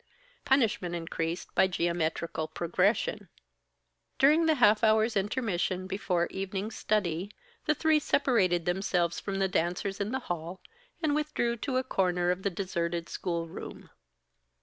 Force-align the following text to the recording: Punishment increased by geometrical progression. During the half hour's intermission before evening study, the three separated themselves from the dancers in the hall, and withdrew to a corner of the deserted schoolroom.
Punishment 0.45 0.95
increased 0.95 1.53
by 1.53 1.67
geometrical 1.67 2.47
progression. 2.47 3.29
During 4.17 4.47
the 4.47 4.55
half 4.55 4.83
hour's 4.83 5.15
intermission 5.15 5.85
before 5.85 6.25
evening 6.31 6.71
study, 6.71 7.29
the 7.67 7.75
three 7.75 7.99
separated 7.99 8.65
themselves 8.65 9.19
from 9.19 9.37
the 9.37 9.47
dancers 9.47 10.01
in 10.01 10.11
the 10.11 10.17
hall, 10.25 10.59
and 11.03 11.13
withdrew 11.13 11.55
to 11.57 11.77
a 11.77 11.83
corner 11.83 12.31
of 12.31 12.41
the 12.41 12.49
deserted 12.49 13.09
schoolroom. 13.09 13.91